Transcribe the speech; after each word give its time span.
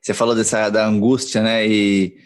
Você 0.00 0.14
falou 0.14 0.34
dessa 0.34 0.70
da 0.70 0.86
angústia, 0.86 1.42
né? 1.42 1.66
E 1.66 2.16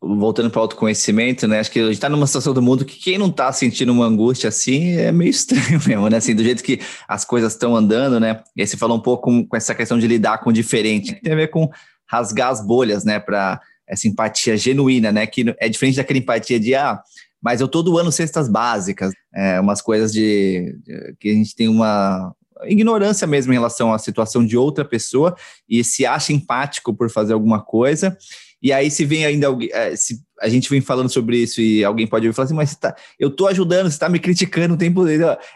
voltando 0.00 0.50
para 0.50 0.58
o 0.58 0.62
autoconhecimento, 0.62 1.46
né? 1.46 1.60
Acho 1.60 1.70
que 1.70 1.78
a 1.78 1.84
gente 1.84 1.94
está 1.94 2.08
numa 2.08 2.26
situação 2.26 2.52
do 2.52 2.62
mundo 2.62 2.84
que 2.84 2.98
quem 2.98 3.18
não 3.18 3.28
está 3.28 3.52
sentindo 3.52 3.92
uma 3.92 4.06
angústia 4.06 4.48
assim 4.48 4.92
é 4.96 5.12
meio 5.12 5.30
estranho 5.30 5.80
mesmo, 5.86 6.08
né? 6.08 6.16
Assim, 6.16 6.34
do 6.34 6.42
jeito 6.42 6.62
que 6.62 6.80
as 7.06 7.24
coisas 7.24 7.52
estão 7.52 7.76
andando, 7.76 8.18
né? 8.18 8.42
E 8.56 8.62
aí 8.62 8.66
você 8.66 8.76
falou 8.76 8.96
um 8.96 9.02
pouco 9.02 9.24
com, 9.24 9.46
com 9.46 9.56
essa 9.56 9.74
questão 9.74 9.98
de 9.98 10.06
lidar 10.06 10.38
com 10.38 10.50
o 10.50 10.52
diferente, 10.52 11.14
que 11.14 11.22
tem 11.22 11.32
a 11.32 11.36
ver 11.36 11.48
com 11.48 11.70
rasgar 12.06 12.50
as 12.50 12.64
bolhas, 12.64 13.04
né? 13.04 13.18
Para 13.18 13.60
essa 13.86 14.08
empatia 14.08 14.56
genuína, 14.56 15.12
né? 15.12 15.26
Que 15.26 15.54
é 15.58 15.68
diferente 15.68 15.96
daquela 15.96 16.18
empatia 16.18 16.58
de 16.58 16.74
ah, 16.74 17.00
mas 17.40 17.60
eu 17.60 17.68
todo 17.68 17.98
ano 17.98 18.10
cestas 18.10 18.48
básicas, 18.48 19.12
é, 19.34 19.60
umas 19.60 19.80
coisas 19.80 20.12
de, 20.12 20.76
de 20.84 21.14
que 21.20 21.30
a 21.30 21.34
gente 21.34 21.54
tem 21.54 21.68
uma 21.68 22.34
ignorância 22.64 23.26
mesmo 23.26 23.52
em 23.52 23.56
relação 23.56 23.92
à 23.92 23.98
situação 23.98 24.44
de 24.44 24.56
outra 24.56 24.84
pessoa 24.84 25.36
e 25.68 25.82
se 25.84 26.06
acha 26.06 26.32
empático 26.32 26.94
por 26.94 27.10
fazer 27.10 27.32
alguma 27.32 27.62
coisa. 27.62 28.16
E 28.62 28.72
aí, 28.72 28.90
se 28.90 29.04
vem 29.04 29.24
ainda 29.26 29.46
alguém, 29.46 29.68
é, 29.72 29.94
se 29.94 30.20
a 30.40 30.48
gente 30.48 30.68
vem 30.68 30.80
falando 30.80 31.08
sobre 31.08 31.38
isso 31.38 31.60
e 31.60 31.84
alguém 31.84 32.06
pode 32.06 32.26
ouvir 32.26 32.34
falar 32.34 32.46
assim, 32.46 32.54
mas 32.54 32.74
tá, 32.74 32.96
eu 33.18 33.30
tô 33.30 33.46
ajudando, 33.46 33.90
você 33.90 33.98
tá 33.98 34.08
me 34.08 34.18
criticando 34.18 34.74
o 34.74 34.78
tempo. 34.78 35.04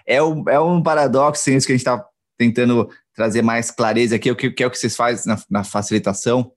É 0.07 0.23
um, 0.23 0.49
é 0.49 0.61
um 0.61 0.83
paradoxo 0.83 1.51
isso 1.51 1.67
que 1.67 1.73
a 1.73 1.77
gente 1.77 1.87
está 1.87 2.05
tentando 2.39 2.89
trazer 3.15 3.43
mais 3.43 3.71
clareza 3.71 4.17
aqui, 4.17 4.31
o 4.31 4.37
que, 4.37 4.51
que 4.51 4.63
é 4.63 4.67
o 4.67 4.71
que 4.71 4.79
vocês 4.79 4.97
fazem 4.97 5.27
na, 5.27 5.43
na 5.51 5.65
facilitação 5.65 6.53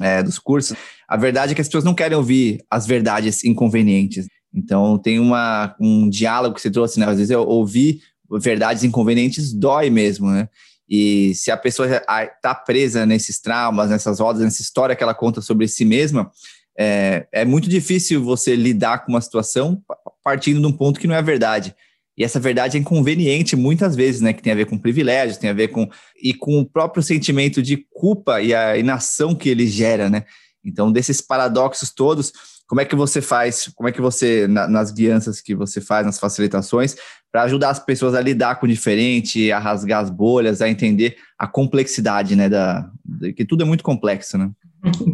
é, 0.00 0.22
dos 0.22 0.38
cursos. 0.38 0.76
A 1.08 1.16
verdade 1.16 1.52
é 1.52 1.54
que 1.54 1.60
as 1.60 1.68
pessoas 1.68 1.84
não 1.84 1.94
querem 1.94 2.16
ouvir 2.16 2.64
as 2.70 2.86
verdades 2.86 3.44
inconvenientes. 3.44 4.26
Então, 4.52 4.98
tem 4.98 5.18
uma, 5.18 5.76
um 5.80 6.08
diálogo 6.08 6.54
que 6.54 6.60
você 6.60 6.70
trouxe, 6.70 6.98
né? 6.98 7.06
Às 7.06 7.16
vezes 7.16 7.30
eu 7.30 7.42
ouvi 7.42 8.00
verdades 8.38 8.84
inconvenientes 8.84 9.52
dói 9.52 9.90
mesmo, 9.90 10.30
né? 10.30 10.48
E 10.88 11.34
se 11.36 11.50
a 11.50 11.56
pessoa 11.56 11.88
está 11.88 12.54
presa 12.54 13.06
nesses 13.06 13.40
traumas, 13.40 13.90
nessas 13.90 14.18
rodas, 14.18 14.42
nessa 14.42 14.60
história 14.60 14.96
que 14.96 15.02
ela 15.02 15.14
conta 15.14 15.40
sobre 15.40 15.68
si 15.68 15.84
mesma, 15.84 16.30
é, 16.76 17.26
é 17.32 17.44
muito 17.44 17.68
difícil 17.68 18.24
você 18.24 18.56
lidar 18.56 19.04
com 19.04 19.12
uma 19.12 19.20
situação 19.20 19.80
partindo 20.24 20.60
de 20.60 20.66
um 20.66 20.72
ponto 20.72 20.98
que 20.98 21.06
não 21.06 21.14
é 21.14 21.22
verdade. 21.22 21.74
E 22.18 22.24
essa 22.24 22.40
verdade 22.40 22.76
é 22.76 22.80
inconveniente 22.80 23.56
muitas 23.56 23.96
vezes, 23.96 24.20
né? 24.20 24.32
Que 24.32 24.42
tem 24.42 24.52
a 24.52 24.56
ver 24.56 24.66
com 24.66 24.76
privilégios, 24.76 25.38
tem 25.38 25.48
a 25.48 25.54
ver 25.54 25.68
com. 25.68 25.88
e 26.20 26.34
com 26.34 26.58
o 26.58 26.66
próprio 26.66 27.02
sentimento 27.02 27.62
de 27.62 27.86
culpa 27.92 28.42
e 28.42 28.52
a 28.52 28.76
inação 28.76 29.34
que 29.34 29.48
ele 29.48 29.66
gera, 29.66 30.10
né? 30.10 30.24
Então, 30.64 30.92
desses 30.92 31.20
paradoxos 31.20 31.90
todos, 31.90 32.32
como 32.66 32.80
é 32.80 32.84
que 32.84 32.94
você 32.94 33.22
faz, 33.22 33.70
como 33.74 33.88
é 33.88 33.92
que 33.92 34.00
você, 34.00 34.46
na, 34.46 34.68
nas 34.68 34.92
guianças 34.92 35.40
que 35.40 35.54
você 35.54 35.80
faz, 35.80 36.04
nas 36.04 36.18
facilitações, 36.18 36.94
para 37.32 37.42
ajudar 37.42 37.70
as 37.70 37.78
pessoas 37.78 38.14
a 38.14 38.20
lidar 38.20 38.56
com 38.56 38.66
o 38.66 38.68
diferente, 38.68 39.52
a 39.52 39.58
rasgar 39.58 40.02
as 40.02 40.10
bolhas, 40.10 40.60
a 40.60 40.68
entender 40.68 41.16
a 41.38 41.46
complexidade, 41.46 42.34
né, 42.34 42.48
da, 42.48 42.90
que 43.36 43.44
tudo 43.44 43.62
é 43.62 43.66
muito 43.66 43.84
complexo, 43.84 44.36
né? 44.36 44.50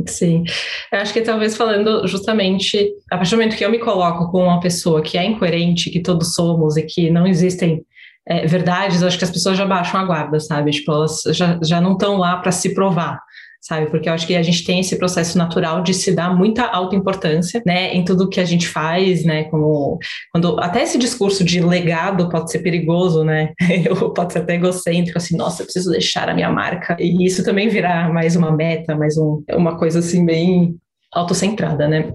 Sim, 0.07 0.45
eu 0.93 1.01
acho 1.01 1.13
que 1.13 1.21
talvez 1.21 1.57
falando 1.57 2.07
justamente, 2.07 2.89
a 3.11 3.17
partir 3.17 3.33
do 3.33 3.39
momento 3.39 3.57
que 3.57 3.65
eu 3.65 3.71
me 3.71 3.81
coloco 3.81 4.31
com 4.31 4.45
uma 4.45 4.61
pessoa 4.61 5.03
que 5.03 5.19
é 5.19 5.25
incoerente, 5.25 5.91
que 5.91 6.01
todos 6.01 6.35
somos 6.35 6.77
e 6.77 6.83
que 6.83 7.11
não 7.11 7.27
existem 7.27 7.85
é, 8.29 8.47
verdades, 8.47 9.03
eu 9.03 9.09
acho 9.09 9.19
que 9.19 9.25
as 9.25 9.31
pessoas 9.31 9.59
já 9.59 9.67
baixam 9.67 10.01
a 10.01 10.05
guarda, 10.05 10.39
sabe? 10.39 10.71
Tipo, 10.71 10.93
elas 10.93 11.21
já, 11.31 11.59
já 11.63 11.81
não 11.81 11.93
estão 11.93 12.17
lá 12.17 12.37
para 12.37 12.53
se 12.53 12.75
provar 12.75 13.21
sabe? 13.67 13.91
Porque 13.91 14.09
eu 14.09 14.13
acho 14.13 14.27
que 14.27 14.37
a 14.37 14.43
gente 14.43 14.65
tem 14.65 14.79
esse 14.79 14.97
processo 14.97 15.37
natural 15.37 15.83
de 15.83 15.93
se 15.93 16.13
dar 16.13 16.35
muita 16.35 16.65
autoimportância, 16.65 17.61
né, 17.67 17.93
em 17.93 18.05
tudo 18.05 18.29
que 18.29 18.39
a 18.39 18.45
gente 18.45 18.69
faz, 18.69 19.25
né, 19.25 19.45
como 19.45 19.99
quando 20.33 20.61
até 20.61 20.83
esse 20.83 20.97
discurso 20.97 21.43
de 21.43 21.61
legado 21.61 22.29
pode 22.29 22.51
ser 22.51 22.61
perigoso, 22.61 23.25
né? 23.25 23.53
Eu 23.85 24.13
pode 24.13 24.33
ser 24.33 24.41
até 24.41 24.55
egocêntrico, 24.55 25.19
assim, 25.19 25.37
nossa, 25.37 25.63
eu 25.63 25.67
preciso 25.67 25.91
deixar 25.91 26.29
a 26.29 26.35
minha 26.35 26.51
marca. 26.51 26.97
E 26.99 27.25
isso 27.25 27.45
também 27.45 27.69
virar 27.69 28.13
mais 28.13 28.37
uma 28.37 28.51
meta, 28.51 28.97
mais 28.97 29.17
um, 29.17 29.43
uma 29.53 29.79
coisa 29.79 29.99
assim 29.99 30.25
bem 30.25 30.77
autocentrada, 31.13 31.87
né? 31.89 32.13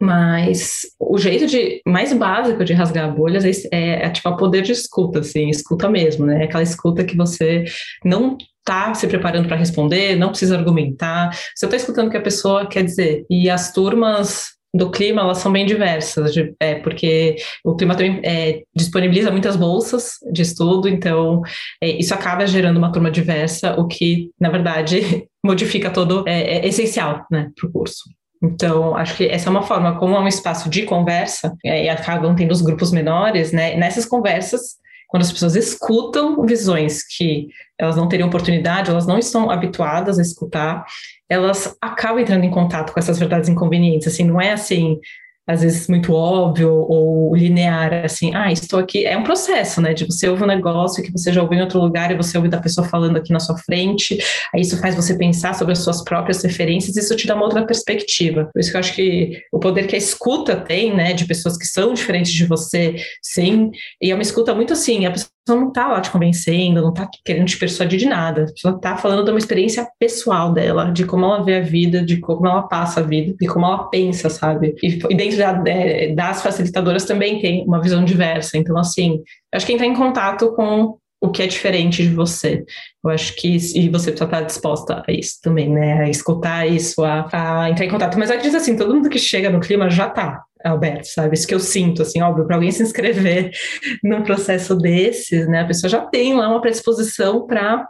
Mas 0.00 0.80
o 0.98 1.18
jeito 1.18 1.46
de 1.46 1.80
mais 1.86 2.12
básico 2.12 2.64
de 2.64 2.72
rasgar 2.72 3.14
bolhas 3.14 3.44
é, 3.44 3.50
é, 3.72 4.06
é 4.06 4.10
tipo 4.10 4.28
a 4.28 4.36
poder 4.36 4.62
de 4.62 4.72
escuta, 4.72 5.20
assim, 5.20 5.48
escuta 5.48 5.88
mesmo, 5.88 6.26
né? 6.26 6.44
Aquela 6.44 6.62
escuta 6.62 7.04
que 7.04 7.16
você 7.16 7.64
não 8.04 8.36
está 8.66 8.94
se 8.94 9.06
preparando 9.06 9.46
para 9.46 9.56
responder, 9.56 10.16
não 10.16 10.30
precisa 10.30 10.56
argumentar, 10.56 11.30
você 11.54 11.66
está 11.66 11.76
escutando 11.76 12.08
o 12.08 12.10
que 12.10 12.16
a 12.16 12.22
pessoa 12.22 12.66
quer 12.66 12.82
dizer. 12.82 13.26
E 13.28 13.50
as 13.50 13.72
turmas 13.72 14.54
do 14.74 14.90
clima, 14.90 15.22
elas 15.22 15.38
são 15.38 15.52
bem 15.52 15.64
diversas, 15.64 16.34
é, 16.58 16.74
porque 16.76 17.36
o 17.62 17.76
clima 17.76 17.94
também 17.94 18.20
é, 18.24 18.62
disponibiliza 18.74 19.30
muitas 19.30 19.54
bolsas 19.54 20.14
de 20.32 20.42
estudo, 20.42 20.88
então 20.88 21.42
é, 21.80 21.90
isso 21.90 22.12
acaba 22.12 22.44
gerando 22.44 22.78
uma 22.78 22.90
turma 22.90 23.10
diversa, 23.10 23.78
o 23.78 23.86
que, 23.86 24.30
na 24.40 24.50
verdade, 24.50 25.28
modifica 25.44 25.90
todo, 25.90 26.24
é, 26.26 26.56
é 26.56 26.66
essencial 26.66 27.24
né, 27.30 27.50
para 27.54 27.68
o 27.68 27.72
curso. 27.72 28.02
Então, 28.42 28.96
acho 28.96 29.16
que 29.16 29.26
essa 29.26 29.48
é 29.48 29.50
uma 29.50 29.62
forma, 29.62 29.96
como 29.98 30.16
é 30.16 30.20
um 30.20 30.28
espaço 30.28 30.68
de 30.68 30.82
conversa, 30.82 31.54
é, 31.64 31.84
e 31.84 31.88
acabam 31.88 32.34
tendo 32.34 32.50
os 32.50 32.60
grupos 32.60 32.90
menores, 32.90 33.52
né? 33.52 33.74
Nessas 33.76 34.04
conversas, 34.04 34.76
quando 35.14 35.22
as 35.22 35.30
pessoas 35.30 35.54
escutam 35.54 36.44
visões 36.44 37.06
que 37.06 37.46
elas 37.78 37.94
não 37.94 38.08
teriam 38.08 38.26
oportunidade, 38.26 38.90
elas 38.90 39.06
não 39.06 39.16
estão 39.16 39.48
habituadas 39.48 40.18
a 40.18 40.22
escutar, 40.22 40.84
elas 41.28 41.76
acabam 41.80 42.18
entrando 42.18 42.42
em 42.42 42.50
contato 42.50 42.92
com 42.92 42.98
essas 42.98 43.16
verdades 43.16 43.48
inconvenientes. 43.48 44.08
Assim, 44.08 44.24
não 44.24 44.40
é 44.40 44.50
assim, 44.50 44.98
às 45.46 45.60
vezes 45.62 45.88
muito 45.88 46.12
óbvio 46.12 46.70
ou 46.72 47.34
linear, 47.34 48.04
assim, 48.04 48.34
ah, 48.34 48.50
estou 48.50 48.78
aqui. 48.78 49.04
É 49.04 49.16
um 49.16 49.22
processo, 49.22 49.80
né? 49.80 49.92
De 49.92 50.04
você 50.06 50.28
ouvir 50.28 50.44
um 50.44 50.46
negócio 50.46 51.02
que 51.02 51.12
você 51.12 51.32
já 51.32 51.42
ouviu 51.42 51.58
em 51.58 51.62
outro 51.62 51.80
lugar 51.80 52.10
e 52.10 52.16
você 52.16 52.36
ouve 52.36 52.48
da 52.48 52.60
pessoa 52.60 52.86
falando 52.86 53.16
aqui 53.16 53.32
na 53.32 53.40
sua 53.40 53.56
frente, 53.58 54.18
aí 54.54 54.62
isso 54.62 54.78
faz 54.78 54.94
você 54.94 55.16
pensar 55.16 55.54
sobre 55.54 55.72
as 55.72 55.80
suas 55.80 56.02
próprias 56.02 56.42
referências, 56.42 56.96
isso 56.96 57.14
te 57.16 57.26
dá 57.26 57.34
uma 57.34 57.44
outra 57.44 57.66
perspectiva. 57.66 58.48
Por 58.52 58.60
isso 58.60 58.70
que 58.70 58.76
eu 58.76 58.80
acho 58.80 58.94
que 58.94 59.42
o 59.52 59.58
poder 59.58 59.86
que 59.86 59.94
a 59.94 59.98
escuta 59.98 60.56
tem, 60.56 60.94
né, 60.94 61.12
de 61.12 61.26
pessoas 61.26 61.56
que 61.56 61.66
são 61.66 61.92
diferentes 61.92 62.32
de 62.32 62.46
você, 62.46 62.96
sim, 63.22 63.70
e 64.00 64.10
é 64.10 64.14
uma 64.14 64.22
escuta 64.22 64.54
muito 64.54 64.72
assim, 64.72 65.04
a 65.06 65.10
pessoa 65.10 65.33
não 65.46 65.68
está 65.68 65.88
lá 65.88 66.00
te 66.00 66.10
convencendo, 66.10 66.80
não 66.80 66.90
está 66.90 67.08
querendo 67.24 67.46
te 67.46 67.58
persuadir 67.58 67.98
de 67.98 68.06
nada. 68.06 68.44
A 68.44 68.52
pessoa 68.52 68.76
está 68.76 68.96
falando 68.96 69.24
de 69.24 69.30
uma 69.30 69.38
experiência 69.38 69.86
pessoal 69.98 70.52
dela, 70.52 70.90
de 70.90 71.04
como 71.04 71.24
ela 71.24 71.42
vê 71.42 71.56
a 71.56 71.60
vida, 71.60 72.02
de 72.02 72.18
como 72.18 72.46
ela 72.46 72.62
passa 72.62 73.00
a 73.00 73.02
vida, 73.02 73.34
de 73.38 73.46
como 73.46 73.66
ela 73.66 73.88
pensa, 73.88 74.30
sabe? 74.30 74.74
E, 74.82 74.98
e 75.10 75.14
dentro 75.14 75.36
da, 75.36 75.62
é, 75.66 76.14
das 76.14 76.42
facilitadoras 76.42 77.04
também 77.04 77.40
tem 77.40 77.64
uma 77.66 77.80
visão 77.80 78.04
diversa. 78.04 78.56
Então, 78.56 78.78
assim, 78.78 79.22
acho 79.52 79.66
que 79.66 79.72
entrar 79.72 79.86
em 79.86 79.94
contato 79.94 80.54
com 80.54 80.96
o 81.20 81.30
que 81.30 81.42
é 81.42 81.46
diferente 81.46 82.02
de 82.02 82.14
você. 82.14 82.64
Eu 83.02 83.10
acho 83.10 83.34
que 83.36 83.56
e 83.56 83.88
você 83.88 84.10
precisa 84.10 84.24
estar 84.24 84.42
disposta 84.42 85.02
a 85.06 85.12
isso 85.12 85.38
também, 85.42 85.68
né? 85.68 86.04
A 86.04 86.08
escutar 86.08 86.66
isso, 86.66 87.02
a, 87.02 87.28
a 87.32 87.70
entrar 87.70 87.84
em 87.84 87.90
contato. 87.90 88.18
Mas 88.18 88.30
eu 88.30 88.36
acredito 88.36 88.56
assim, 88.56 88.76
todo 88.76 88.94
mundo 88.94 89.08
que 89.08 89.18
chega 89.18 89.50
no 89.50 89.60
clima 89.60 89.90
já 89.90 90.06
está 90.06 90.42
Alberto, 90.64 91.06
sabe? 91.08 91.34
Isso 91.34 91.46
que 91.46 91.54
eu 91.54 91.60
sinto, 91.60 92.02
assim, 92.02 92.22
óbvio, 92.22 92.46
para 92.46 92.56
alguém 92.56 92.70
se 92.70 92.82
inscrever 92.82 93.50
num 94.02 94.22
processo 94.22 94.74
desses, 94.76 95.46
né? 95.46 95.60
A 95.60 95.66
pessoa 95.66 95.90
já 95.90 96.00
tem 96.00 96.34
lá 96.34 96.48
uma 96.48 96.60
predisposição 96.60 97.46
para 97.46 97.86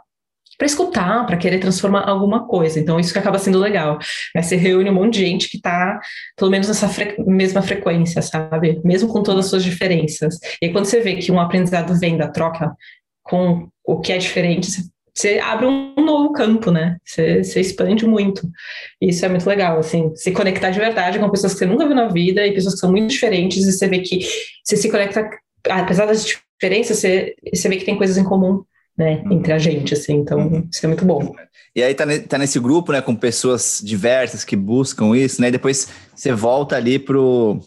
para 0.57 0.67
escutar, 0.67 1.25
para 1.25 1.37
querer 1.37 1.59
transformar 1.59 2.07
alguma 2.07 2.47
coisa. 2.47 2.79
Então, 2.79 2.97
isso 2.97 3.11
que 3.11 3.19
acaba 3.19 3.37
sendo 3.37 3.59
legal. 3.59 3.99
Né? 4.33 4.41
Você 4.41 4.55
reúne 4.55 4.89
um 4.89 4.93
monte 4.93 5.15
de 5.15 5.25
gente 5.25 5.49
que 5.49 5.57
está, 5.57 5.99
pelo 6.37 6.49
menos, 6.49 6.67
nessa 6.67 6.87
fre 6.87 7.15
mesma 7.25 7.61
frequência, 7.61 8.21
sabe? 8.21 8.81
Mesmo 8.83 9.09
com 9.09 9.21
todas 9.21 9.45
as 9.45 9.49
suas 9.49 9.63
diferenças. 9.65 10.39
E 10.61 10.67
aí, 10.67 10.71
quando 10.71 10.85
você 10.85 11.01
vê 11.01 11.15
que 11.17 11.31
um 11.31 11.39
aprendizado 11.39 11.97
vem 11.99 12.15
da 12.17 12.29
troca 12.29 12.73
com 13.23 13.67
o 13.85 13.99
que 13.99 14.13
é 14.13 14.17
diferente, 14.17 14.69
você 15.15 15.39
abre 15.39 15.65
um 15.65 15.95
novo 15.95 16.33
campo, 16.33 16.71
né? 16.71 16.97
Você, 17.05 17.41
você 17.41 17.61
expande 17.61 18.05
muito. 18.05 18.49
Isso 19.01 19.25
é 19.25 19.29
muito 19.29 19.47
legal, 19.47 19.79
assim, 19.79 20.13
se 20.13 20.31
conectar 20.31 20.71
de 20.71 20.79
verdade 20.79 21.17
com 21.17 21.29
pessoas 21.29 21.53
que 21.53 21.59
você 21.59 21.65
nunca 21.65 21.85
viu 21.85 21.95
na 21.95 22.09
vida 22.09 22.45
e 22.45 22.53
pessoas 22.53 22.73
que 22.73 22.81
são 22.81 22.91
muito 22.91 23.09
diferentes, 23.09 23.65
e 23.65 23.71
você 23.71 23.87
vê 23.87 23.99
que 23.99 24.27
você 24.61 24.75
se 24.75 24.91
conecta, 24.91 25.29
apesar 25.69 26.05
das 26.05 26.25
diferenças, 26.25 26.99
você, 26.99 27.33
você 27.53 27.69
vê 27.69 27.77
que 27.77 27.85
tem 27.85 27.97
coisas 27.97 28.17
em 28.17 28.25
comum, 28.25 28.61
né, 28.97 29.23
uhum. 29.25 29.33
entre 29.33 29.53
a 29.53 29.57
gente, 29.57 29.93
assim, 29.93 30.15
então 30.15 30.39
uhum. 30.39 30.67
isso 30.71 30.85
é 30.85 30.87
muito 30.87 31.05
bom. 31.05 31.33
E 31.73 31.81
aí 31.81 31.93
tá, 31.93 32.05
tá 32.27 32.37
nesse 32.37 32.59
grupo, 32.59 32.91
né, 32.91 33.01
com 33.01 33.15
pessoas 33.15 33.81
diversas 33.83 34.43
que 34.43 34.55
buscam 34.55 35.15
isso, 35.15 35.41
né, 35.41 35.47
e 35.47 35.51
depois 35.51 35.87
você 36.13 36.33
volta 36.33 36.75
ali 36.75 36.99
pro 36.99 37.61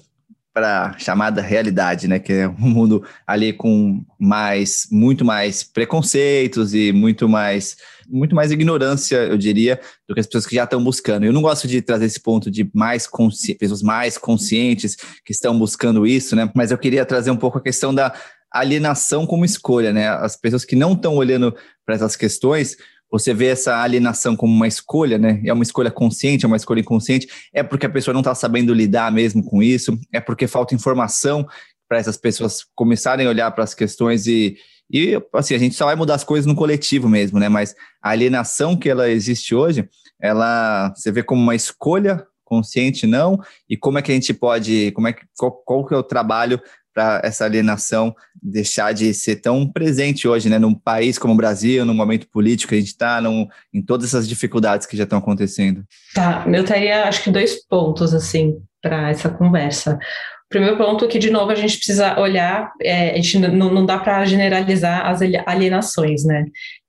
para 0.59 0.99
chamada 0.99 1.41
realidade, 1.41 2.09
né? 2.09 2.19
Que 2.19 2.33
é 2.33 2.49
um 2.49 2.69
mundo 2.69 3.05
ali 3.25 3.53
com 3.53 4.05
mais, 4.19 4.89
muito 4.91 5.25
mais 5.25 5.63
preconceitos 5.63 6.75
e 6.75 6.93
muito 6.93 7.29
mais, 7.29 7.77
muito 8.09 8.35
mais 8.35 8.51
ignorância, 8.51 9.19
eu 9.19 9.39
diria, 9.39 9.81
do 10.09 10.15
que 10.15 10.21
as 10.21 10.27
pessoas 10.27 10.47
que 10.47 10.57
já 10.57 10.65
estão 10.65 10.83
buscando. 10.83 11.25
Eu 11.25 11.33
não 11.33 11.43
gosto 11.43 11.69
de 11.69 11.81
trazer 11.81 12.07
esse 12.07 12.19
ponto 12.19 12.51
de 12.51 12.69
mais 12.75 13.07
consci... 13.07 13.55
pessoas 13.55 13.83
mais 13.83 14.19
conscientes 14.19 14.97
que 15.25 15.31
estão 15.31 15.57
buscando 15.57 16.05
isso, 16.05 16.35
né? 16.35 16.51
Mas 16.57 16.73
eu 16.73 16.79
queria 16.79 17.07
trazer 17.07 17.31
um 17.31 17.37
pouco 17.37 17.59
a 17.59 17.63
questão 17.63 17.95
da 17.95 18.13
alienação 18.51 19.25
como 19.25 19.45
escolha, 19.45 19.93
né? 19.93 20.09
As 20.09 20.35
pessoas 20.35 20.65
que 20.65 20.75
não 20.75 20.95
estão 20.95 21.15
olhando 21.15 21.55
para 21.87 21.95
essas 21.95 22.17
questões 22.17 22.77
você 23.11 23.33
vê 23.33 23.47
essa 23.47 23.83
alienação 23.83 24.37
como 24.37 24.55
uma 24.55 24.69
escolha, 24.69 25.19
né? 25.19 25.41
É 25.45 25.53
uma 25.53 25.63
escolha 25.63 25.91
consciente, 25.91 26.45
é 26.45 26.49
uma 26.49 26.57
escolha 26.57 26.81
inconsciente, 26.81 27.29
é 27.53 27.63
porque 27.63 27.87
a 27.87 27.91
pessoa 27.91 28.13
não 28.13 28.21
está 28.21 28.35
sabendo 28.35 28.75
lidar 28.75 29.11
mesmo 29.11 29.43
com 29.43 29.63
isso, 29.63 29.99
é 30.13 30.21
porque 30.21 30.47
falta 30.47 30.75
informação 30.75 31.47
para 31.89 31.99
essas 31.99 32.17
pessoas 32.17 32.67
começarem 32.75 33.27
a 33.27 33.31
olhar 33.31 33.51
para 33.51 33.65
as 33.65 33.75
questões 33.75 34.27
e, 34.27 34.57
e, 34.91 35.21
assim, 35.33 35.55
a 35.55 35.59
gente 35.59 35.75
só 35.75 35.87
vai 35.87 35.97
mudar 35.97 36.15
as 36.15 36.25
coisas 36.25 36.47
no 36.47 36.55
coletivo 36.55 37.09
mesmo, 37.09 37.39
né? 37.39 37.49
Mas 37.49 37.75
a 38.03 38.11
alienação 38.11 38.77
que 38.77 38.91
ela 38.91 39.09
existe 39.09 39.55
hoje 39.55 39.89
ela 40.21 40.93
você 40.95 41.13
vê 41.13 41.23
como 41.23 41.41
uma 41.41 41.55
escolha 41.55 42.27
consciente 42.45 43.07
não? 43.07 43.39
E 43.69 43.77
como 43.77 43.99
é 43.99 44.03
que 44.03 44.11
a 44.11 44.15
gente 44.15 44.33
pode, 44.35 44.91
como 44.93 45.07
é 45.07 45.13
que 45.13 45.23
qual, 45.37 45.53
qual 45.53 45.87
que 45.87 45.95
é 45.95 45.97
o 45.97 46.03
trabalho 46.03 46.61
para 46.99 47.21
essa 47.23 47.45
alienação 47.45 48.13
deixar 48.43 48.93
de 48.93 49.15
ser 49.15 49.37
tão 49.37 49.71
presente 49.71 50.27
hoje, 50.27 50.49
né, 50.49 50.59
num 50.59 50.75
país 50.75 51.17
como 51.17 51.33
o 51.33 51.37
Brasil, 51.37 51.85
no 51.85 51.95
momento 51.95 52.29
político 52.29 52.71
que 52.71 52.75
a 52.75 52.79
gente 52.79 52.89
está, 52.89 53.23
em 53.73 53.81
todas 53.81 54.09
essas 54.09 54.29
dificuldades 54.29 54.85
que 54.85 54.97
já 54.97 55.05
estão 55.05 55.21
acontecendo? 55.21 55.85
Tá, 56.13 56.45
eu 56.53 56.65
teria 56.65 57.05
acho 57.05 57.23
que 57.23 57.31
dois 57.31 57.65
pontos 57.67 58.13
assim 58.13 58.57
para 58.83 59.11
essa 59.11 59.29
conversa. 59.29 59.97
Primeiro 60.49 60.77
ponto 60.77 61.05
é 61.05 61.09
que, 61.09 61.21
de 61.21 61.31
novo, 61.31 61.53
a 61.53 61.55
gente 61.55 61.77
precisa 61.77 62.19
olhar, 62.19 62.73
é, 62.83 63.11
a 63.11 63.15
gente 63.17 63.39
não 63.39 63.87
dá 63.87 63.99
para 63.99 64.25
generalizar 64.25 65.07
as 65.07 65.21
alienações, 65.47 66.25
né? 66.25 66.47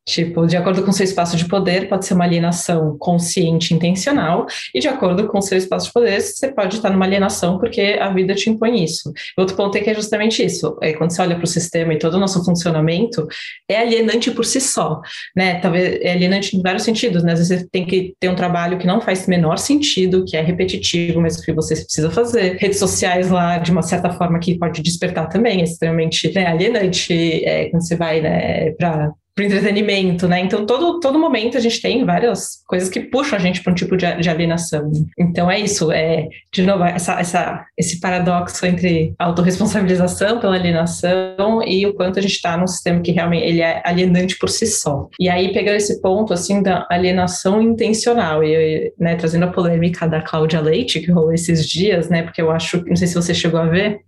Tipo, 0.09 0.47
de 0.47 0.57
acordo 0.57 0.83
com 0.83 0.91
seu 0.91 1.03
espaço 1.03 1.38
de 1.38 1.45
poder, 1.45 1.88
pode 1.88 2.03
ser 2.03 2.15
uma 2.15 2.23
alienação 2.23 2.97
consciente, 2.97 3.75
intencional, 3.75 4.47
e 4.73 4.79
de 4.79 4.88
acordo 4.88 5.27
com 5.27 5.39
seu 5.39 5.56
espaço 5.56 5.85
de 5.85 5.94
poder, 5.94 6.19
você 6.19 6.51
pode 6.51 6.77
estar 6.77 6.89
numa 6.89 7.06
alienação 7.06 7.59
porque 7.59 7.95
a 8.01 8.09
vida 8.11 8.33
te 8.33 8.50
impõe 8.50 8.83
isso. 8.83 9.13
Outro 9.38 9.56
ponto 9.56 9.77
é 9.77 9.81
que 9.81 9.89
é 9.91 9.94
justamente 9.94 10.44
isso. 10.44 10.75
É, 10.81 10.94
quando 10.94 11.11
você 11.11 11.21
olha 11.21 11.35
para 11.35 11.44
o 11.44 11.47
sistema 11.47 11.94
e 11.94 12.00
todo 12.00 12.15
o 12.15 12.19
nosso 12.19 12.44
funcionamento, 12.44 13.27
é 13.69 13.77
alienante 13.77 14.31
por 14.31 14.45
si 14.45 14.59
só, 14.59 15.00
né? 15.35 15.59
Talvez 15.59 16.00
é 16.01 16.11
alienante 16.11 16.57
em 16.57 16.61
vários 16.63 16.81
sentidos, 16.81 17.21
né? 17.21 17.33
Às 17.33 17.39
vezes 17.39 17.59
você 17.59 17.69
tem 17.71 17.85
que 17.85 18.15
ter 18.19 18.29
um 18.29 18.35
trabalho 18.35 18.79
que 18.79 18.88
não 18.88 19.01
faz 19.01 19.27
menor 19.27 19.59
sentido, 19.59 20.25
que 20.25 20.35
é 20.35 20.41
repetitivo, 20.41 21.21
mas 21.21 21.39
que 21.39 21.53
você 21.53 21.75
precisa 21.75 22.09
fazer. 22.09 22.57
Redes 22.59 22.79
sociais 22.79 23.29
lá, 23.29 23.59
de 23.59 23.71
uma 23.71 23.83
certa 23.83 24.09
forma, 24.09 24.39
que 24.39 24.57
pode 24.57 24.81
despertar 24.81 25.29
também, 25.29 25.61
é 25.61 25.65
extremamente 25.65 26.33
né, 26.33 26.47
alienante, 26.47 27.13
é, 27.45 27.69
quando 27.69 27.85
você 27.85 27.95
vai 27.95 28.21
né, 28.21 28.71
para 28.71 29.13
para 29.39 29.45
entretenimento, 29.45 30.27
né? 30.27 30.41
Então, 30.41 30.65
todo, 30.65 31.00
todo 31.00 31.18
momento 31.18 31.57
a 31.57 31.62
gente 31.62 31.81
tem 31.81 32.03
várias 32.03 32.62
coisas 32.68 32.89
que 32.89 33.00
puxam 33.00 33.38
a 33.38 33.41
gente 33.41 33.63
para 33.63 33.71
um 33.71 33.75
tipo 33.75 33.95
de, 33.95 34.06
de, 34.18 34.30
alienação. 34.30 34.91
Então, 35.18 35.50
é 35.50 35.57
isso, 35.57 35.94
é, 35.94 36.27
de 36.51 36.62
novo, 36.63 36.83
essa, 36.83 37.18
essa, 37.18 37.65
esse 37.77 38.01
paradoxo 38.01 38.65
entre 38.65 39.13
autorresponsabilização 39.18 40.41
pela 40.41 40.56
alienação 40.56 41.63
e 41.65 41.86
o 41.88 41.94
quanto 41.94 42.19
a 42.19 42.21
gente 42.21 42.33
está 42.33 42.57
num 42.57 42.68
sistema 42.68 43.00
que 43.00 43.12
realmente 43.12 43.45
ele 43.45 43.62
é 43.62 43.81
alienante 43.86 44.38
por 44.38 44.50
si 44.50 44.68
só. 44.68 45.07
E 45.18 45.30
aí, 45.30 45.53
pegando 45.53 45.77
esse 45.77 46.01
ponto, 46.01 46.33
assim, 46.33 46.62
da 46.62 46.85
alienação 46.89 47.62
intencional, 47.62 48.44
e 48.44 48.92
né, 49.00 49.15
trazendo 49.15 49.45
a 49.45 49.51
polêmica 49.51 50.06
da 50.06 50.21
Cláudia 50.21 50.59
Leite, 50.59 51.00
que 51.00 51.12
rolou 51.12 51.31
esses 51.31 51.65
dias, 51.65 52.09
né? 52.09 52.24
Porque 52.24 52.42
eu 52.42 52.51
acho, 52.51 52.83
não 52.85 52.95
sei 52.97 53.07
se 53.07 53.15
você 53.15 53.33
chegou 53.33 53.62
a 53.62 53.65
ver, 53.65 54.01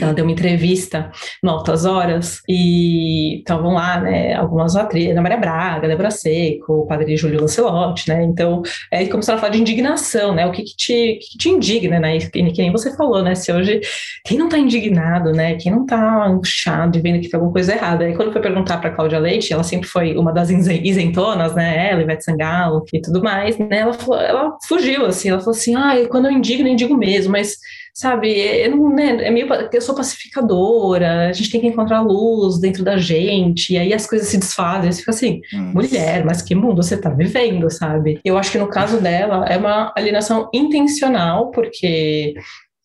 ela 0.00 0.14
deu 0.14 0.24
uma 0.24 0.32
entrevista 0.32 1.10
no 1.42 1.50
Altas 1.50 1.84
Horas 1.84 2.40
e 2.48 3.38
estavam 3.38 3.74
lá, 3.74 4.00
né, 4.00 4.34
algumas 4.34 4.76
atrizes, 4.76 5.10
Ana 5.10 5.22
Maria 5.22 5.38
Braga, 5.38 5.88
Débora 5.88 6.10
Seco, 6.10 6.82
o 6.82 6.86
padre 6.86 7.16
Júlio 7.16 7.40
Lancelotti, 7.40 8.08
né, 8.08 8.22
então, 8.22 8.62
é, 8.90 9.04
começaram 9.06 9.38
a 9.38 9.40
falar 9.40 9.52
de 9.52 9.60
indignação, 9.60 10.34
né, 10.34 10.46
o 10.46 10.52
que 10.52 10.62
que 10.62 10.76
te, 10.76 11.18
que 11.20 11.38
te 11.38 11.48
indigna, 11.48 11.98
né, 11.98 12.18
que, 12.18 12.30
que 12.30 12.62
nem 12.62 12.70
você 12.70 12.94
falou, 12.96 13.22
né, 13.22 13.34
se 13.34 13.52
hoje, 13.52 13.80
quem 14.24 14.38
não 14.38 14.48
tá 14.48 14.56
indignado, 14.56 15.32
né, 15.32 15.56
quem 15.56 15.72
não 15.72 15.84
tá 15.84 16.26
angustiado 16.26 16.96
e 16.96 17.00
vendo 17.00 17.20
que 17.20 17.28
tem 17.28 17.36
alguma 17.36 17.52
coisa 17.52 17.72
errada, 17.74 18.04
aí 18.04 18.14
quando 18.14 18.32
foi 18.32 18.40
perguntar 18.40 18.78
para 18.78 18.90
Cláudia 18.90 19.18
Leite, 19.18 19.52
ela 19.52 19.64
sempre 19.64 19.88
foi 19.88 20.16
uma 20.16 20.32
das 20.32 20.48
isentonas, 20.48 21.54
né, 21.54 21.90
ela, 21.90 22.02
Ivete 22.02 22.24
Sangalo 22.24 22.84
e 22.92 23.00
tudo 23.00 23.20
mais, 23.20 23.58
né, 23.58 23.78
ela, 23.78 23.92
falou, 23.92 24.20
ela 24.20 24.56
fugiu, 24.68 25.06
assim, 25.06 25.30
ela 25.30 25.40
falou 25.40 25.56
assim, 25.56 25.74
ah, 25.74 25.94
quando 26.08 26.26
eu 26.26 26.32
indigno, 26.32 26.68
eu 26.68 26.72
indigo 26.72 26.96
mesmo, 26.96 27.32
mas 27.32 27.56
sabe, 27.96 28.30
eu 28.30 28.76
não, 28.76 28.90
né, 28.90 29.26
é 29.26 29.30
meio, 29.30 29.48
eu 29.72 29.80
sou 29.80 29.94
pacificadora, 29.94 31.30
a 31.30 31.32
gente 31.32 31.50
tem 31.50 31.62
que 31.62 31.66
encontrar 31.66 32.02
luz 32.02 32.60
dentro 32.60 32.84
da 32.84 32.98
gente, 32.98 33.72
e 33.72 33.78
aí 33.78 33.94
as 33.94 34.06
coisas 34.06 34.28
se 34.28 34.36
desfazem, 34.36 34.92
você 34.92 34.98
fica 34.98 35.12
assim, 35.12 35.40
hum. 35.54 35.72
mulher, 35.72 36.22
mas 36.22 36.42
que 36.42 36.54
mundo 36.54 36.82
você 36.82 36.94
tá 36.94 37.08
vivendo, 37.08 37.70
sabe? 37.70 38.20
Eu 38.22 38.36
acho 38.36 38.52
que 38.52 38.58
no 38.58 38.68
caso 38.68 39.00
dela 39.00 39.46
é 39.46 39.56
uma 39.56 39.94
alienação 39.96 40.50
intencional, 40.52 41.50
porque 41.52 42.34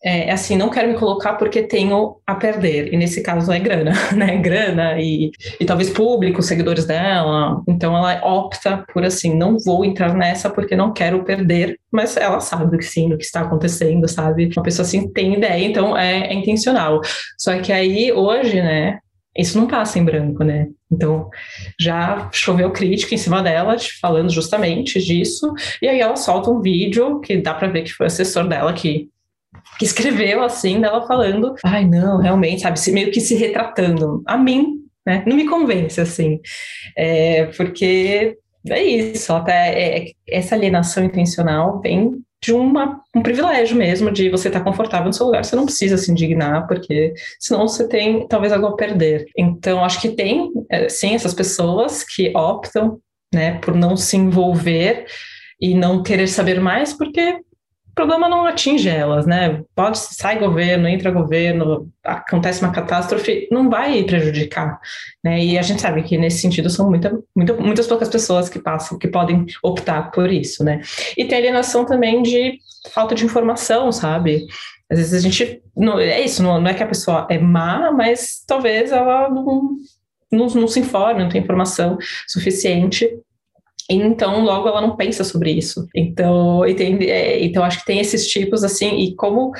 é, 0.03 0.29
é, 0.29 0.31
assim, 0.31 0.57
não 0.57 0.69
quero 0.69 0.87
me 0.87 0.95
colocar 0.95 1.33
porque 1.33 1.61
tenho 1.61 2.17
a 2.25 2.33
perder, 2.33 2.91
e 2.91 2.97
nesse 2.97 3.21
caso 3.21 3.51
é 3.51 3.59
grana, 3.59 3.91
né? 4.15 4.35
Grana 4.37 4.99
e, 4.99 5.31
e 5.59 5.65
talvez 5.65 5.91
público, 5.91 6.41
seguidores 6.41 6.85
dela. 6.85 7.61
Então 7.67 7.95
ela 7.95 8.19
opta 8.25 8.83
por 8.91 9.03
assim, 9.05 9.35
não 9.35 9.57
vou 9.59 9.85
entrar 9.85 10.15
nessa 10.15 10.49
porque 10.49 10.75
não 10.75 10.91
quero 10.91 11.23
perder, 11.23 11.77
mas 11.91 12.17
ela 12.17 12.39
sabe 12.39 12.77
que 12.77 12.85
sim, 12.85 13.09
do 13.09 13.17
que 13.17 13.23
está 13.23 13.41
acontecendo, 13.41 14.07
sabe? 14.07 14.49
Uma 14.55 14.63
pessoa 14.63 14.85
assim 14.85 15.07
tem 15.11 15.35
ideia, 15.35 15.63
então 15.63 15.95
é, 15.95 16.27
é 16.27 16.33
intencional. 16.33 17.01
Só 17.37 17.57
que 17.59 17.71
aí 17.71 18.11
hoje, 18.11 18.61
né? 18.61 18.99
Isso 19.37 19.57
não 19.57 19.65
passa 19.65 19.97
em 19.97 20.03
branco, 20.03 20.43
né? 20.43 20.67
Então, 20.91 21.29
já 21.79 22.29
choveu 22.33 22.69
crítica 22.71 23.15
em 23.15 23.17
cima 23.17 23.41
dela, 23.41 23.77
falando 24.01 24.29
justamente 24.29 24.99
disso, 24.99 25.53
e 25.81 25.87
aí 25.87 26.01
ela 26.01 26.17
solta 26.17 26.51
um 26.51 26.59
vídeo 26.59 27.21
que 27.21 27.37
dá 27.37 27.53
para 27.53 27.69
ver 27.69 27.83
que 27.83 27.93
foi 27.93 28.05
o 28.05 28.07
assessor 28.07 28.45
dela 28.45 28.73
que 28.73 29.07
que 29.77 29.85
escreveu 29.85 30.43
assim, 30.43 30.79
dela 30.79 31.05
falando, 31.07 31.55
ai 31.63 31.85
não, 31.85 32.17
realmente, 32.17 32.61
sabe, 32.61 32.79
meio 32.91 33.11
que 33.11 33.19
se 33.19 33.35
retratando. 33.35 34.21
A 34.25 34.37
mim, 34.37 34.79
né, 35.05 35.23
não 35.25 35.35
me 35.35 35.47
convence 35.47 35.99
assim, 35.99 36.39
é, 36.95 37.45
porque 37.57 38.37
é 38.69 38.83
isso, 38.83 39.33
até 39.33 39.73
é, 39.73 39.97
é, 39.97 40.11
essa 40.27 40.55
alienação 40.55 41.03
intencional 41.03 41.81
vem 41.81 42.21
de 42.43 42.53
uma, 42.53 42.99
um 43.15 43.21
privilégio 43.21 43.77
mesmo, 43.77 44.11
de 44.11 44.29
você 44.29 44.47
estar 44.47 44.59
tá 44.59 44.65
confortável 44.65 45.07
no 45.07 45.13
seu 45.13 45.27
lugar, 45.27 45.45
você 45.45 45.55
não 45.55 45.65
precisa 45.65 45.97
se 45.97 46.11
indignar, 46.11 46.67
porque 46.67 47.13
senão 47.39 47.67
você 47.67 47.87
tem 47.87 48.27
talvez 48.27 48.51
algo 48.51 48.67
a 48.67 48.75
perder. 48.75 49.25
Então, 49.37 49.83
acho 49.83 50.01
que 50.01 50.09
tem, 50.09 50.51
é, 50.69 50.89
sim, 50.89 51.13
essas 51.13 51.35
pessoas 51.35 52.03
que 52.03 52.35
optam, 52.35 52.99
né, 53.33 53.59
por 53.59 53.75
não 53.75 53.95
se 53.95 54.17
envolver 54.17 55.05
e 55.59 55.75
não 55.75 56.01
querer 56.01 56.27
saber 56.27 56.59
mais, 56.59 56.93
porque 56.93 57.39
o 57.91 57.93
problema 57.93 58.29
não 58.29 58.45
atinge 58.45 58.87
elas, 58.87 59.25
né? 59.25 59.63
Pode 59.75 59.97
sai 59.97 60.39
governo, 60.39 60.87
entra 60.87 61.11
governo, 61.11 61.89
acontece 62.03 62.61
uma 62.61 62.71
catástrofe, 62.71 63.49
não 63.51 63.69
vai 63.69 64.03
prejudicar, 64.03 64.79
né? 65.21 65.43
E 65.43 65.59
a 65.59 65.61
gente 65.61 65.81
sabe 65.81 66.01
que 66.01 66.17
nesse 66.17 66.39
sentido 66.39 66.69
são 66.69 66.89
muita, 66.89 67.21
muita, 67.35 67.53
muitas 67.53 67.87
poucas 67.87 68.07
pessoas 68.07 68.47
que 68.47 68.59
passam, 68.59 68.97
que 68.97 69.09
podem 69.09 69.45
optar 69.61 70.09
por 70.11 70.31
isso, 70.31 70.63
né? 70.63 70.79
E 71.17 71.25
tem 71.25 71.37
alienação 71.37 71.85
também 71.85 72.23
de 72.23 72.59
falta 72.93 73.13
de 73.13 73.25
informação, 73.25 73.91
sabe? 73.91 74.45
Às 74.89 74.97
vezes 74.97 75.13
a 75.13 75.19
gente 75.19 75.61
não 75.75 75.99
é 75.99 76.21
isso, 76.21 76.41
não, 76.41 76.61
não 76.61 76.69
é 76.69 76.73
que 76.73 76.83
a 76.83 76.87
pessoa 76.87 77.27
é 77.29 77.37
má, 77.37 77.91
mas 77.91 78.41
talvez 78.47 78.93
ela 78.93 79.29
não, 79.29 79.75
não, 80.31 80.47
não 80.47 80.67
se 80.67 80.79
informe, 80.79 81.23
não 81.23 81.29
tem 81.29 81.41
informação 81.41 81.97
suficiente 82.25 83.09
então, 83.91 84.43
logo 84.43 84.67
ela 84.67 84.81
não 84.81 84.95
pensa 84.95 85.23
sobre 85.23 85.51
isso. 85.51 85.87
Então, 85.95 86.63
é, 86.65 87.43
então 87.43 87.63
acho 87.63 87.79
que 87.79 87.85
tem 87.85 87.99
esses 87.99 88.27
tipos 88.27 88.63
assim, 88.63 88.99
e 88.99 89.15
como 89.15 89.51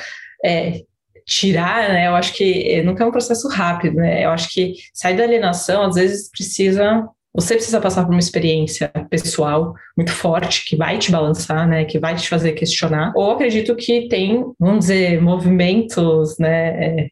é, 0.44 0.82
tirar, 1.26 1.88
né? 1.88 2.06
Eu 2.06 2.14
acho 2.14 2.32
que 2.34 2.82
nunca 2.82 3.04
é 3.04 3.06
um 3.06 3.12
processo 3.12 3.48
rápido, 3.48 3.96
né? 3.96 4.24
Eu 4.24 4.30
acho 4.30 4.52
que 4.52 4.74
sair 4.92 5.16
da 5.16 5.24
alienação, 5.24 5.82
às 5.82 5.94
vezes, 5.94 6.30
precisa. 6.30 7.06
Você 7.34 7.54
precisa 7.54 7.80
passar 7.80 8.04
por 8.04 8.10
uma 8.10 8.20
experiência 8.20 8.92
pessoal 9.08 9.72
muito 9.96 10.12
forte 10.12 10.66
que 10.66 10.76
vai 10.76 10.98
te 10.98 11.10
balançar, 11.10 11.66
né? 11.66 11.84
Que 11.84 11.98
vai 11.98 12.14
te 12.14 12.28
fazer 12.28 12.52
questionar. 12.52 13.12
Ou 13.16 13.30
acredito 13.30 13.74
que 13.74 14.08
tem, 14.08 14.44
vamos 14.58 14.80
dizer, 14.80 15.20
movimentos, 15.20 16.36
né? 16.38 16.84
É, 16.84 17.08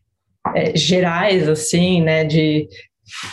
é, 0.55 0.77
gerais, 0.77 1.49
assim, 1.49 2.03
né? 2.03 2.25
De 2.25 2.69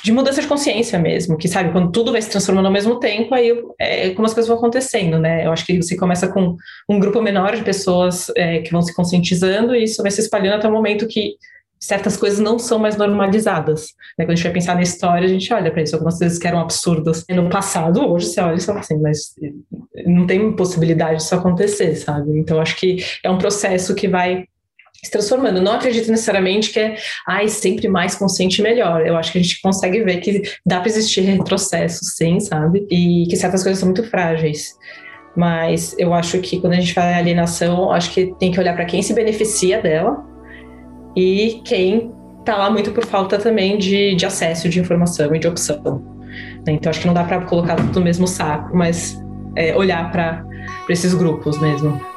de 0.04 0.12
mudança 0.12 0.42
de 0.42 0.48
consciência 0.48 1.00
mesmo, 1.00 1.38
que 1.38 1.48
sabe, 1.48 1.72
quando 1.72 1.92
tudo 1.92 2.12
vai 2.12 2.22
se 2.22 2.30
transformando 2.30 2.66
ao 2.66 2.72
mesmo 2.72 3.00
tempo, 3.00 3.34
aí 3.34 3.54
é 3.80 4.10
como 4.12 4.26
as 4.26 4.34
coisas 4.34 4.48
vão 4.48 4.58
acontecendo, 4.58 5.20
né? 5.20 5.46
Eu 5.46 5.52
acho 5.52 5.66
que 5.66 5.82
você 5.82 5.96
começa 5.96 6.28
com 6.28 6.56
um 6.90 7.00
grupo 7.00 7.22
menor 7.22 7.56
de 7.56 7.64
pessoas 7.64 8.32
é, 8.36 8.60
que 8.60 8.72
vão 8.72 8.82
se 8.82 8.94
conscientizando 8.94 9.76
e 9.76 9.84
isso 9.84 10.02
vai 10.02 10.12
se 10.12 10.22
espalhando 10.22 10.56
até 10.56 10.68
o 10.68 10.72
momento 10.72 11.08
que 11.08 11.36
certas 11.80 12.18
coisas 12.18 12.40
não 12.40 12.58
são 12.58 12.80
mais 12.80 12.98
normalizadas. 12.98 13.94
Né? 14.18 14.26
Quando 14.26 14.32
a 14.32 14.36
gente 14.36 14.44
vai 14.44 14.54
pensar 14.54 14.76
na 14.76 14.82
história, 14.82 15.26
a 15.26 15.30
gente 15.30 15.54
olha 15.54 15.72
para 15.72 15.82
isso, 15.82 15.96
algumas 15.96 16.18
coisas 16.18 16.38
que 16.38 16.48
eram 16.48 16.60
absurdas 16.60 17.24
no 17.30 17.50
passado, 17.50 18.02
hoje 18.12 18.28
você 18.28 18.42
olha 18.42 18.58
e 18.58 18.62
fala 18.62 18.80
assim, 18.80 19.00
mas 19.00 19.34
não 20.06 20.26
tem 20.26 20.56
possibilidade 20.56 21.20
disso 21.20 21.36
acontecer, 21.36 21.96
sabe? 21.96 22.38
Então 22.40 22.60
acho 22.60 22.76
que 22.76 22.98
é 23.24 23.30
um 23.30 23.38
processo 23.38 23.94
que 23.94 24.08
vai 24.08 24.46
se 25.04 25.12
transformando. 25.12 25.62
Não 25.62 25.74
acredito 25.74 26.10
necessariamente 26.10 26.72
que 26.72 26.80
é 26.80 26.96
ai, 27.28 27.48
sempre 27.48 27.88
mais 27.88 28.16
consciente 28.16 28.62
melhor. 28.62 29.06
Eu 29.06 29.18
acho 29.18 29.32
que 29.32 29.40
a 29.40 29.42
gente 29.42 29.62
consegue 29.62 30.04
ver 30.04 30.18
que 30.18 30.42
dá 30.66 30.80
para 30.80 30.90
existir 30.90 31.22
retrocesso, 31.22 32.04
sim, 32.06 32.40
sabe? 32.40 32.86
E 32.90 33.26
que 33.30 33.36
certas 33.36 33.64
coisas 33.64 33.80
são 33.80 33.88
muito 33.88 34.04
frágeis. 34.10 34.76
Mas 35.36 35.96
eu 36.00 36.14
acho 36.14 36.40
que 36.40 36.60
quando 36.60 36.74
a 36.74 36.78
gente 36.78 36.94
fala 36.94 37.12
em 37.12 37.16
alienação, 37.16 37.92
acho 37.92 38.12
que 38.12 38.34
tem 38.40 38.52
que 38.52 38.60
olhar 38.60 38.74
para 38.74 38.86
quem 38.86 39.02
se 39.02 39.14
beneficia 39.14 39.82
dela 39.82 40.26
e 41.16 41.62
quem 41.64 42.12
está 42.40 42.58
lá 42.58 42.70
muito 42.72 42.92
por 42.92 43.06
falta 43.06 43.38
também 43.38 43.78
de, 43.78 44.16
de 44.16 44.26
acesso, 44.26 44.68
de 44.68 44.80
informação 44.80 45.36
e 45.36 45.40
de 45.40 45.48
opção. 45.48 46.18
Então 46.68 46.90
acho 46.90 47.00
que 47.00 47.08
não 47.08 47.14
dá 47.14 47.24
para 47.24 47.42
colocar 47.42 47.76
tudo 47.76 48.00
no 48.00 48.06
mesmo 48.06 48.28
saco, 48.28 48.76
mas 48.76 49.22
é, 49.56 49.76
olhar 49.76 50.12
para 50.12 50.44
esses 50.90 51.14
grupos 51.14 51.60
mesmo. 51.60 52.17